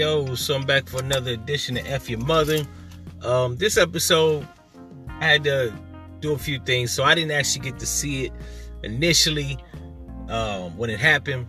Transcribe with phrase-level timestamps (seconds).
[0.00, 2.66] Yo, so I'm back for another edition of F Your Mother.
[3.20, 4.48] Um, this episode,
[5.20, 5.74] I had to
[6.20, 8.32] do a few things, so I didn't actually get to see it
[8.82, 9.58] initially
[10.30, 11.46] um, when it happened.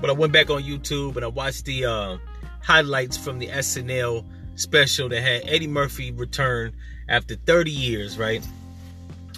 [0.00, 2.16] But I went back on YouTube and I watched the uh,
[2.62, 4.24] highlights from the SNL
[4.54, 6.74] special that had Eddie Murphy return
[7.06, 8.42] after 30 years, right?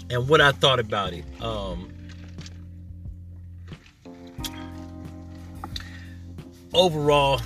[0.09, 1.25] And what I thought about it.
[1.43, 1.93] Um,
[6.73, 7.41] overall,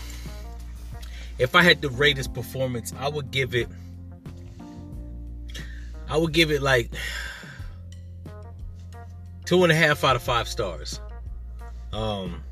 [1.38, 3.68] if I had to rate his performance, I would give it.
[6.08, 6.90] I would give it like
[9.44, 11.00] two and a half out of five stars.
[11.92, 12.42] Um,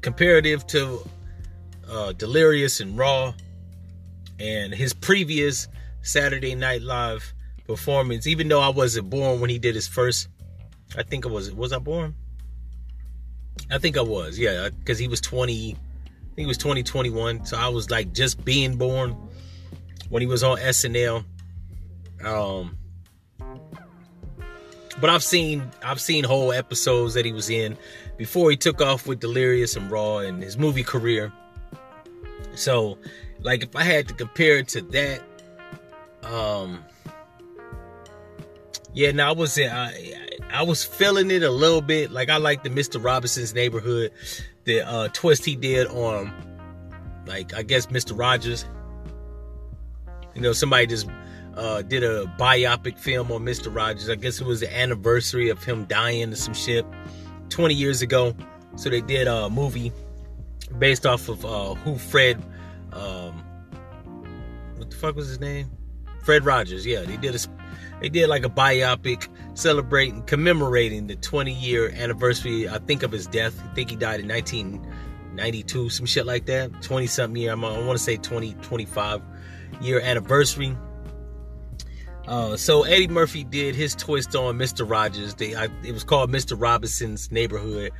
[0.00, 1.00] comparative to
[1.88, 3.34] uh, Delirious and Raw,
[4.38, 5.68] and his previous
[6.02, 7.32] Saturday Night Live
[7.66, 8.26] performance.
[8.26, 10.28] Even though I wasn't born when he did his first,
[10.96, 11.52] I think I was.
[11.52, 12.14] Was I born?
[13.70, 14.38] I think I was.
[14.38, 15.76] Yeah, because he was twenty.
[16.32, 17.44] I think it was 2021.
[17.44, 19.14] So I was like just being born
[20.08, 21.26] when he was on SNL.
[22.24, 22.78] Um,
[24.98, 27.76] but I've seen I've seen whole episodes that he was in
[28.16, 31.30] before he took off with Delirious and Raw and his movie career.
[32.54, 32.96] So,
[33.40, 35.22] like if I had to compare it to that,
[36.22, 36.82] um,
[38.94, 40.14] yeah, no, I was I,
[40.50, 42.10] I was feeling it a little bit.
[42.10, 43.02] Like I like the Mr.
[43.02, 44.12] Robinson's Neighborhood
[44.64, 46.32] the uh, twist he did on,
[47.26, 48.18] like I guess Mr.
[48.18, 48.64] Rogers.
[50.34, 51.08] You know, somebody just
[51.56, 53.74] uh, did a biopic film on Mr.
[53.74, 54.08] Rogers.
[54.08, 56.86] I guess it was the anniversary of him dying or some shit
[57.50, 58.34] 20 years ago.
[58.76, 59.92] So they did a movie
[60.78, 62.42] based off of uh, who Fred,
[62.92, 63.44] um,
[64.76, 65.70] what the fuck was his name?
[66.24, 66.86] Fred Rogers.
[66.86, 67.38] Yeah, they did a
[68.02, 73.28] they did like a biopic celebrating, commemorating the 20 year anniversary, I think, of his
[73.28, 73.62] death.
[73.64, 76.82] I think he died in 1992, some shit like that.
[76.82, 77.52] 20 something year.
[77.52, 79.22] I'm, I want to say 20, 25
[79.80, 80.76] year anniversary.
[82.26, 84.88] Uh, so Eddie Murphy did his twist on Mr.
[84.88, 85.36] Rogers.
[85.36, 86.60] They, I, it was called Mr.
[86.60, 87.92] Robinson's Neighborhood,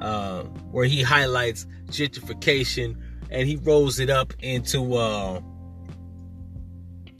[0.00, 2.96] uh, where he highlights gentrification
[3.30, 5.42] and he rolls it up into, uh,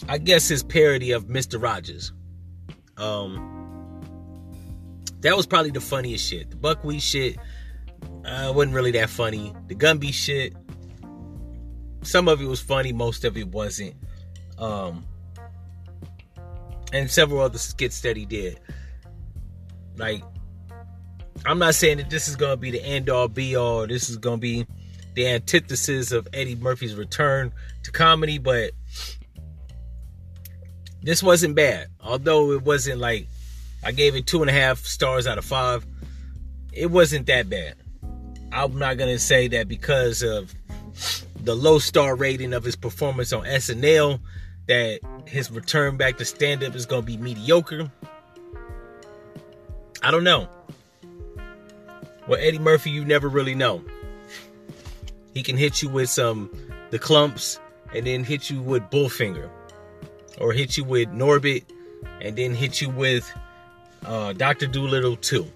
[0.09, 1.63] I guess, his parody of Mr.
[1.63, 2.15] Rogers.
[3.03, 3.49] Um,
[5.21, 6.51] that was probably the funniest shit.
[6.51, 7.37] The buckwheat shit
[8.25, 9.53] uh, wasn't really that funny.
[9.67, 10.55] The Gumby shit,
[12.03, 13.95] some of it was funny, most of it wasn't.
[14.59, 15.05] Um,
[16.93, 18.61] and several other skits that he did.
[19.97, 20.23] Like,
[21.45, 23.87] I'm not saying that this is gonna be the end all be all.
[23.87, 24.67] This is gonna be
[25.15, 27.53] the antithesis of Eddie Murphy's return
[27.83, 28.73] to comedy, but
[31.03, 31.89] this wasn't bad.
[32.01, 33.27] Although it wasn't like
[33.85, 35.87] I gave it two and a half stars out of five.
[36.73, 37.75] It wasn't that bad.
[38.53, 40.55] I'm not gonna say that because of
[41.43, 44.21] the low star rating of his performance on SNL
[44.69, 47.91] that his return back to stand up is gonna be mediocre.
[50.03, 50.49] I don't know.
[52.29, 53.83] Well, Eddie Murphy, you never really know.
[55.35, 56.51] He can hit you with some
[56.91, 57.59] the Klumps
[57.95, 59.51] and then hit you with Bowfinger
[60.41, 61.65] or hit you with Norbit
[62.21, 63.31] and then hit you with
[64.05, 64.67] uh, Dr.
[64.67, 65.47] Dolittle 2.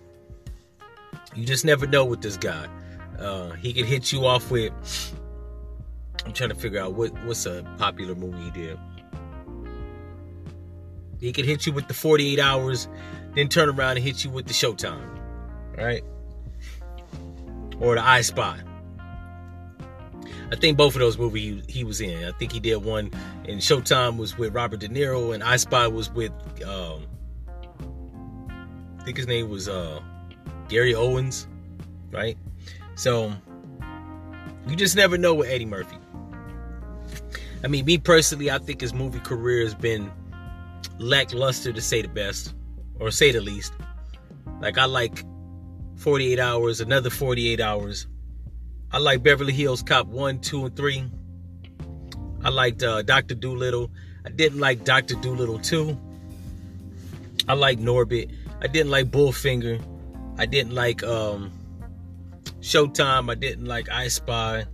[1.35, 2.67] You just never know with this guy.
[3.19, 4.73] Uh, he could hit you off with.
[6.25, 8.79] I'm trying to figure out what what's a popular movie he did.
[11.21, 12.89] He could hit you with the 48 hours,
[13.35, 15.19] then turn around and hit you with the Showtime,
[15.77, 16.03] right?
[17.81, 18.61] Or the I Spy.
[20.53, 22.25] I think both of those movies he, he was in.
[22.25, 23.11] I think he did one
[23.45, 26.33] in Showtime was with Robert De Niro, and I Spy was with
[26.65, 27.05] um,
[29.01, 30.01] I think his name was uh,
[30.69, 31.49] Gary Owens,
[32.13, 32.39] right?
[32.95, 33.33] So
[34.69, 35.97] you just never know with Eddie Murphy.
[37.65, 40.11] I mean, me personally, I think his movie career has been
[40.99, 42.55] lackluster to say the best,
[43.01, 43.73] or say the least.
[44.61, 45.25] Like I like
[45.97, 48.07] 48 hours, another 48 hours.
[48.93, 51.05] I like Beverly Hills Cop 1, 2, and 3.
[52.45, 53.35] I liked uh, Dr.
[53.35, 53.91] Dolittle.
[54.25, 55.15] I didn't like Dr.
[55.17, 55.99] Dolittle 2.
[57.49, 58.31] I like Norbit.
[58.63, 59.83] I didn't like Bowfinger.
[60.39, 61.53] I didn't like um,
[62.61, 63.31] Showtime.
[63.31, 64.65] I didn't like I Spy.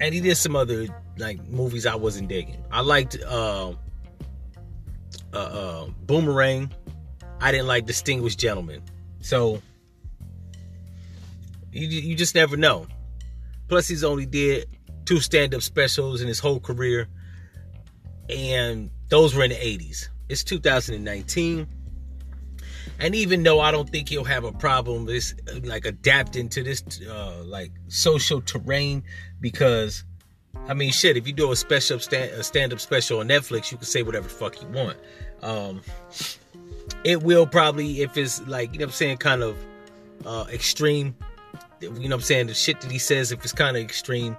[0.00, 0.86] And he did some other
[1.18, 2.64] like movies I wasn't digging.
[2.70, 3.72] I liked uh,
[5.32, 6.72] uh, uh, Boomerang.
[7.40, 8.82] I didn't like Distinguished Gentleman.
[9.20, 9.60] So
[11.72, 12.86] you, you just never know.
[13.68, 14.68] Plus, he's only did
[15.04, 17.08] two stand up specials in his whole career,
[18.28, 20.08] and those were in the 80s.
[20.28, 21.66] It's 2019.
[23.00, 26.84] And even though I don't think he'll have a problem this like adapting to this
[27.08, 29.02] uh, like social terrain
[29.40, 30.04] because
[30.68, 33.78] I mean shit, if you do a special stand a stand-up special on Netflix, you
[33.78, 34.98] can say whatever the fuck you want.
[35.42, 35.80] Um
[37.02, 39.56] it will probably if it's like, you know what I'm saying, kind of
[40.26, 41.16] uh extreme,
[41.80, 44.36] you know what I'm saying, the shit that he says if it's kind of extreme,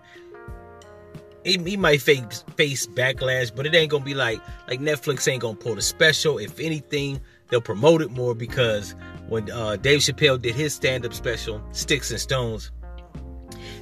[1.44, 5.42] he, he might face face backlash, but it ain't gonna be like like Netflix ain't
[5.42, 6.38] gonna pull the special.
[6.38, 8.96] If anything, they'll promote it more because
[9.28, 12.72] when uh, Dave Chappelle did his stand up special, Sticks and Stones,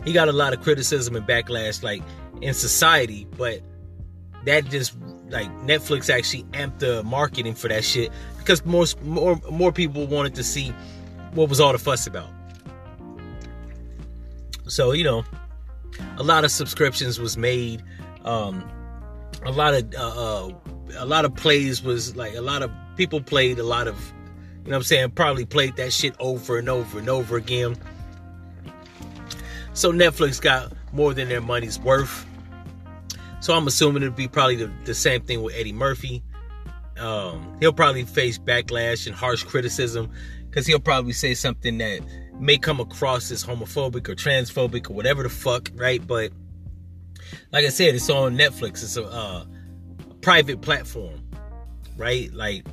[0.06, 2.02] he got a lot of criticism and backlash like
[2.42, 3.62] in society, but
[4.46, 4.96] that just
[5.30, 10.34] like Netflix actually amped the marketing for that shit because more more more people wanted
[10.36, 10.74] to see
[11.34, 12.30] what was all the fuss about.
[14.70, 15.24] So you know,
[16.18, 17.84] a lot of subscriptions was made.
[18.24, 18.70] Um,
[19.44, 20.52] a lot of uh, uh,
[20.98, 24.14] a lot of plays was like a lot of people played a lot of
[24.66, 27.76] you know I'm saying probably played that shit over and over and over again.
[29.74, 32.26] So Netflix got more than their money's worth.
[33.40, 36.22] So I'm assuming it'll be probably the, the same thing with Eddie Murphy.
[36.98, 40.12] Um, he'll probably face backlash and harsh criticism
[40.50, 42.02] because he'll probably say something that
[42.40, 46.06] may come across as homophobic or transphobic or whatever the fuck, right?
[46.06, 46.32] But
[47.52, 48.84] like I said, it's on Netflix.
[48.84, 49.46] It's a, uh,
[50.10, 51.22] a private platform,
[51.98, 52.32] right?
[52.34, 52.66] Like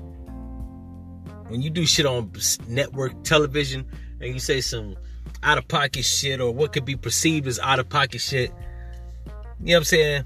[1.49, 2.33] when you do shit on
[2.69, 3.87] network television
[4.21, 4.97] and you say some
[5.43, 8.51] out of pocket shit or what could be perceived as out of pocket shit,
[9.61, 10.25] you know what I'm saying?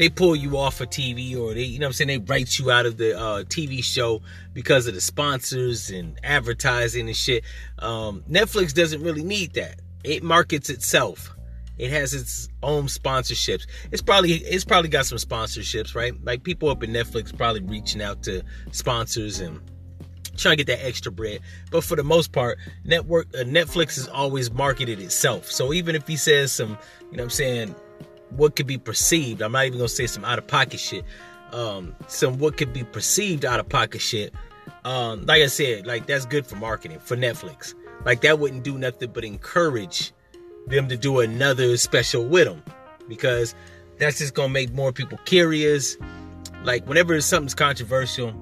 [0.00, 2.70] They pull you off of TV or they, you know I'm saying, they write you
[2.70, 4.22] out of the uh, TV show
[4.54, 7.44] because of the sponsors and advertising and shit.
[7.78, 9.78] Um, Netflix doesn't really need that.
[10.02, 11.36] It markets itself.
[11.76, 13.66] It has its own sponsorships.
[13.92, 16.14] It's probably it's probably got some sponsorships, right?
[16.24, 19.60] Like people up in Netflix probably reaching out to sponsors and
[20.34, 21.40] trying to get that extra bread.
[21.70, 22.56] But for the most part,
[22.86, 25.52] network uh, Netflix has always marketed itself.
[25.52, 26.78] So even if he says some,
[27.10, 27.74] you know, I'm saying
[28.30, 29.42] what could be perceived.
[29.42, 31.04] I'm not even gonna say some out of pocket shit.
[31.52, 34.32] Um, some what could be perceived out of pocket shit.
[34.84, 37.74] Um, like I said, like that's good for marketing for Netflix.
[38.04, 40.12] Like that wouldn't do nothing but encourage
[40.66, 42.62] them to do another special with them
[43.08, 43.54] because
[43.98, 45.96] that's just gonna make more people curious.
[46.64, 48.34] Like whenever something's controversial,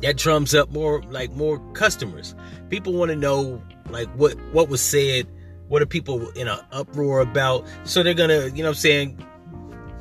[0.00, 2.34] that drums up more like more customers.
[2.68, 5.26] People want to know like what what was said
[5.72, 7.66] what are people in an uproar about?
[7.84, 9.26] So they're gonna, you know I'm saying,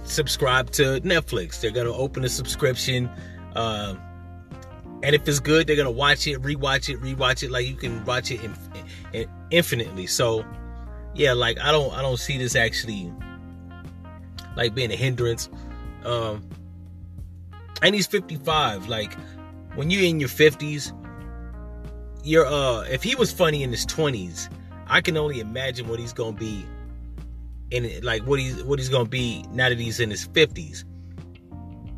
[0.03, 1.61] subscribe to Netflix.
[1.61, 3.09] They're gonna open a subscription.
[3.55, 3.95] Uh,
[5.01, 7.51] and if it's good, they're gonna watch it, rewatch it, rewatch it.
[7.51, 8.53] Like you can watch it in,
[9.13, 10.07] in, infinitely.
[10.07, 10.45] So,
[11.15, 13.09] yeah, like I don't, I don't see this actually
[14.57, 15.49] like being a hindrance.
[16.03, 16.45] Um,
[17.81, 18.89] and he's 55.
[18.89, 19.13] Like
[19.75, 20.91] when you're in your 50s,
[22.25, 24.49] you're uh, if he was funny in his 20s,
[24.91, 26.65] I can only imagine what he's gonna be
[27.71, 30.83] in like what he's what he's gonna be now that he's in his fifties.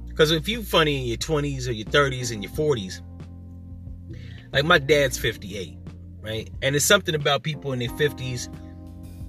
[0.08, 3.02] Because if you funny in your twenties or your thirties and your forties,
[4.52, 5.80] like my dad's fifty eight,
[6.22, 6.52] right?
[6.62, 8.48] And it's something about people in their fifties.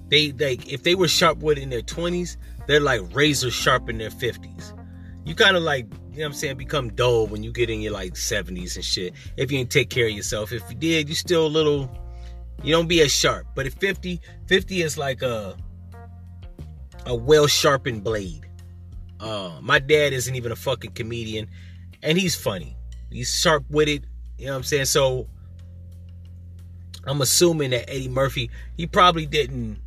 [0.09, 3.97] They like if they were sharp wit in their twenties, they're like razor sharp in
[3.97, 4.75] their fifties.
[5.23, 7.81] You kind of like you know what I'm saying, become dull when you get in
[7.81, 9.13] your like 70s and shit.
[9.35, 10.53] If you didn't take care of yourself.
[10.53, 11.91] If you did, you're still a little
[12.63, 13.47] you don't be as sharp.
[13.55, 15.55] But at 50, 50 is like a
[17.05, 18.47] a well sharpened blade.
[19.19, 21.47] Uh, my dad isn't even a fucking comedian,
[22.03, 22.75] and he's funny.
[23.11, 24.07] He's sharp witted.
[24.37, 24.85] You know what I'm saying?
[24.85, 25.27] So
[27.05, 29.79] I'm assuming that Eddie Murphy, he probably didn't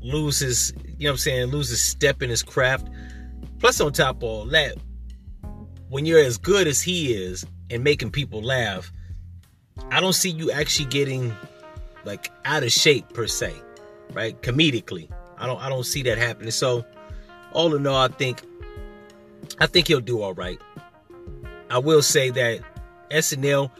[0.00, 2.88] lose his, you know what I'm saying, lose his step in his craft.
[3.58, 4.74] Plus, on top of all that,
[5.88, 8.92] when you're as good as he is and making people laugh,
[9.90, 11.34] I don't see you actually getting
[12.06, 13.54] like out of shape per se,
[14.12, 14.40] right?
[14.42, 16.50] Comedically, I don't I don't see that happening.
[16.52, 16.84] So,
[17.52, 18.42] all in all, I think
[19.58, 20.60] I think he'll do all right.
[21.68, 22.60] I will say that
[23.10, 23.70] SNL,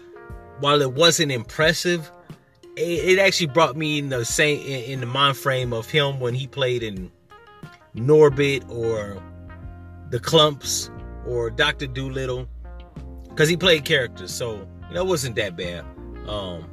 [0.60, 2.10] while it wasn't impressive,
[2.76, 6.20] it, it actually brought me in the same in, in the mind frame of him
[6.20, 7.10] when he played in
[7.94, 9.22] Norbit or
[10.10, 10.90] The Klumps
[11.26, 12.48] or Doctor Dolittle,
[13.28, 14.32] because he played characters.
[14.32, 15.84] So you know, it wasn't that bad.
[16.26, 16.68] Um,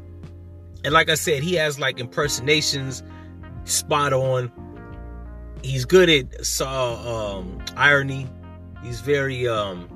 [0.84, 3.04] and like I said, he has like impersonations
[3.66, 4.52] spot on.
[5.64, 8.28] He's good at uh, um, irony.
[8.84, 9.88] He's very um,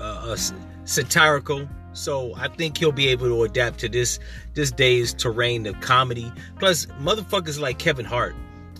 [0.00, 0.36] uh, uh,
[0.84, 1.68] satirical.
[1.92, 4.20] So I think he'll be able to adapt to this
[4.54, 6.32] this day's terrain of comedy.
[6.58, 8.34] Plus, motherfuckers like Kevin Hart,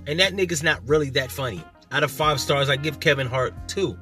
[0.07, 1.63] and that nigga's not really that funny.
[1.91, 3.99] Out of five stars, I give Kevin Hart two.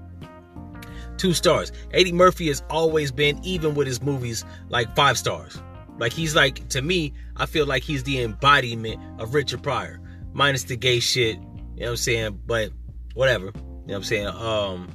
[1.18, 1.72] Two stars.
[1.92, 5.60] Eddie Murphy has always been, even with his movies, like five stars.
[5.98, 10.00] Like he's like to me, I feel like he's the embodiment of Richard Pryor,
[10.32, 11.36] minus the gay shit.
[11.36, 12.40] You know what I'm saying?
[12.46, 12.70] But
[13.14, 13.46] whatever.
[13.46, 14.26] You know what I'm saying?
[14.28, 14.88] Um,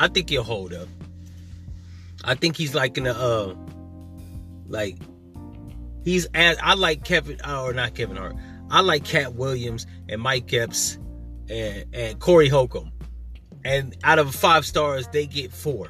[0.00, 0.88] I think he'll hold up.
[2.24, 3.54] I think he's like in a uh,
[4.66, 4.96] like
[6.04, 8.34] he's as I like Kevin or not Kevin Hart.
[8.70, 10.98] I like Katt Williams and Mike Epps
[11.50, 12.90] and, and Corey Holcomb.
[13.64, 15.88] And out of five stars, they get four.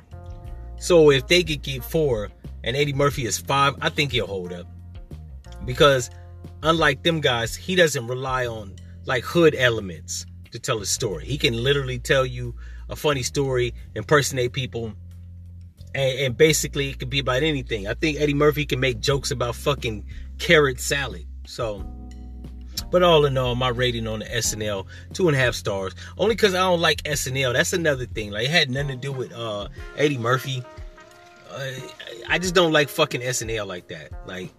[0.79, 2.31] So if they could get four
[2.63, 4.67] and Eddie Murphy is five, I think he'll hold up.
[5.65, 6.11] Because
[6.63, 8.77] unlike them guys, he doesn't rely on
[9.07, 11.25] like hood elements to tell a story.
[11.25, 12.55] He can literally tell you
[12.89, 14.93] a funny story, impersonate people,
[15.95, 17.87] and, and basically it could be about anything.
[17.87, 20.07] I think Eddie Murphy can make jokes about fucking
[20.39, 21.27] carrot salad.
[21.47, 21.85] So
[22.95, 25.97] but all in all, my rating on the SNL, two and a half stars.
[26.17, 27.53] Only because I don't like SNL.
[27.53, 28.31] That's another thing.
[28.31, 30.63] Like, it had nothing to do with uh, Eddie Murphy.
[31.51, 31.71] Uh,
[32.29, 34.13] I just don't like fucking SNL like that.
[34.29, 34.51] Like,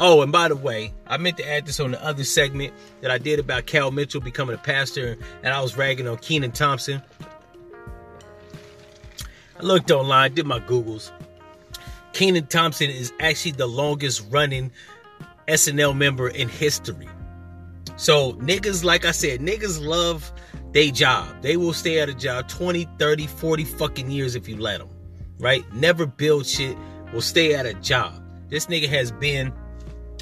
[0.00, 3.12] oh, and by the way, I meant to add this on the other segment that
[3.12, 7.00] I did about Kel Mitchell becoming a pastor, and I was ragging on Kenan Thompson.
[9.56, 11.12] I looked online, did my Googles.
[12.14, 14.72] Kenan Thompson is actually the longest running
[15.46, 17.06] SNL member in history.
[18.00, 20.32] So niggas, like I said, niggas love
[20.72, 21.42] their job.
[21.42, 24.88] They will stay at a job 20, 30, 40 fucking years if you let them.
[25.38, 25.70] Right?
[25.74, 26.78] Never build shit.
[27.12, 28.14] Will stay at a job.
[28.48, 29.52] This nigga has been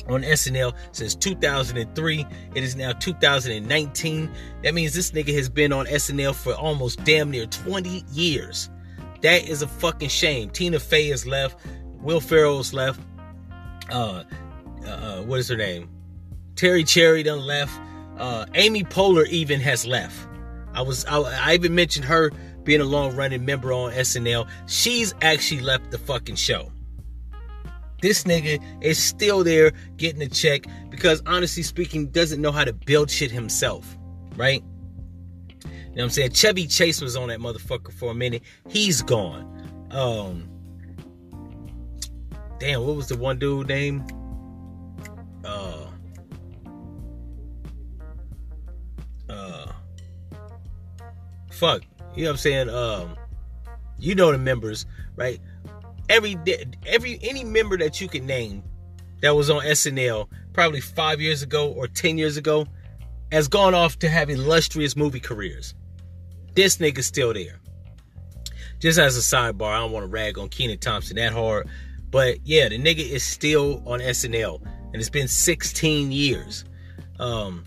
[0.08, 2.26] on SNL since 2003.
[2.56, 4.28] It is now 2019.
[4.64, 8.70] That means this nigga has been on SNL for almost damn near 20 years.
[9.22, 10.50] That is a fucking shame.
[10.50, 11.64] Tina Fey has left.
[12.00, 13.00] Will Ferrell's left.
[13.88, 14.24] Uh,
[14.84, 15.88] uh, what is her name?
[16.58, 17.80] Terry Cherry done left.
[18.18, 20.28] Uh, Amy Poehler even has left.
[20.74, 22.32] I was I, I even mentioned her
[22.64, 24.48] being a long running member on SNL.
[24.66, 26.72] She's actually left the fucking show.
[28.02, 32.72] This nigga is still there getting a check because honestly speaking, doesn't know how to
[32.72, 33.96] build shit himself,
[34.34, 34.64] right?
[35.64, 36.32] You know what I'm saying?
[36.32, 38.42] Chevy Chase was on that motherfucker for a minute.
[38.68, 39.88] He's gone.
[39.92, 40.48] Um
[42.58, 44.04] Damn, what was the one dude name?
[51.58, 51.82] Fuck.
[52.14, 52.70] You know what I'm saying?
[52.70, 53.16] Um,
[53.98, 54.86] you know the members,
[55.16, 55.40] right?
[56.08, 56.36] Every
[56.86, 58.62] every any member that you can name
[59.20, 62.66] that was on SNL probably five years ago or ten years ago
[63.30, 65.74] has gone off to have illustrious movie careers.
[66.54, 67.60] This nigga's still there.
[68.78, 71.68] Just as a sidebar, I don't want to rag on Kenan Thompson that hard,
[72.10, 76.64] but yeah, the nigga is still on SNL, and it's been 16 years.
[77.18, 77.64] Um,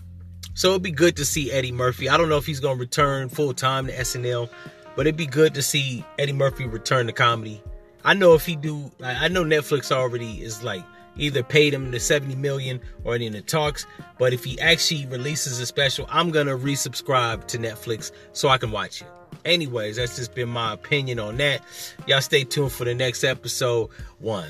[0.54, 2.08] so it'd be good to see Eddie Murphy.
[2.08, 4.48] I don't know if he's gonna return full time to SNL,
[4.96, 7.62] but it'd be good to see Eddie Murphy return to comedy.
[8.04, 10.84] I know if he do, I know Netflix already is like
[11.16, 13.86] either paid him the 70 million or in the talks.
[14.18, 18.70] But if he actually releases a special, I'm gonna resubscribe to Netflix so I can
[18.70, 19.08] watch it.
[19.44, 21.62] Anyways, that's just been my opinion on that.
[22.06, 23.90] Y'all stay tuned for the next episode.
[24.18, 24.48] One.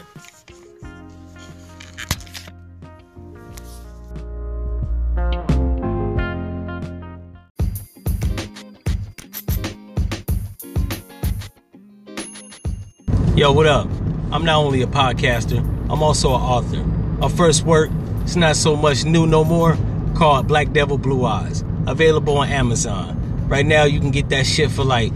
[13.42, 13.88] Yo, what up?
[14.30, 15.58] I'm not only a podcaster,
[15.90, 16.80] I'm also an author.
[17.18, 19.76] My first work, it's not so much new no more,
[20.14, 21.64] called Black Devil Blue Eyes.
[21.88, 23.48] Available on Amazon.
[23.48, 25.12] Right now you can get that shit for like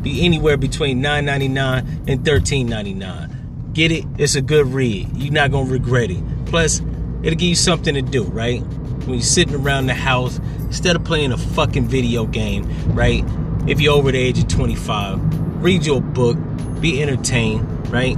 [0.00, 3.72] be anywhere between $9.99 and $13.99.
[3.74, 4.04] Get it?
[4.16, 5.08] It's a good read.
[5.16, 6.22] You're not gonna regret it.
[6.46, 6.80] Plus,
[7.24, 8.60] it'll give you something to do, right?
[8.60, 13.24] When you're sitting around the house, instead of playing a fucking video game, right?
[13.66, 16.38] If you're over the age of 25, read your book,
[16.80, 18.16] be entertained, right?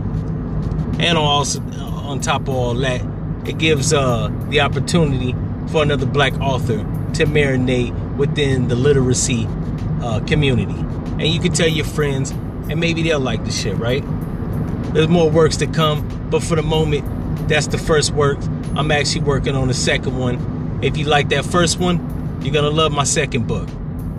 [0.98, 3.02] And also on top of all that,
[3.46, 5.34] it gives uh, the opportunity
[5.68, 6.78] for another black author
[7.14, 9.46] to marinate within the literacy
[10.00, 10.74] uh, community.
[10.74, 14.04] And you can tell your friends, and maybe they'll like the shit, right?
[14.92, 18.38] There's more works to come, but for the moment, that's the first work.
[18.76, 20.80] I'm actually working on the second one.
[20.82, 23.68] If you like that first one, you're gonna love my second book.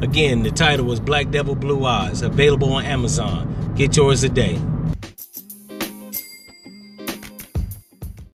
[0.02, 3.48] Again, the title was Black Devil Blue Eyes, available on Amazon.
[3.76, 4.73] Get yours today.